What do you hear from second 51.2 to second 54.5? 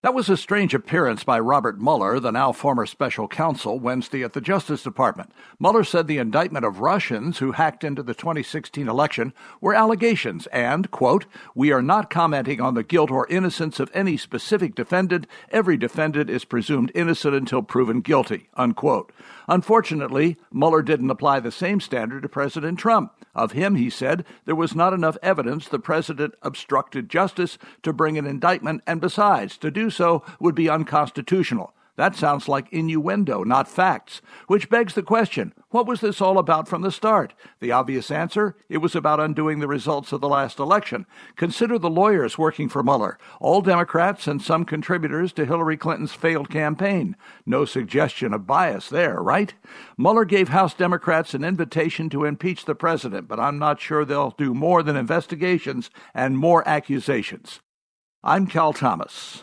an invitation to impeach the president, but I'm not sure they'll